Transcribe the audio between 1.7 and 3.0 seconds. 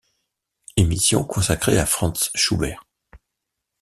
à Franz Schubert.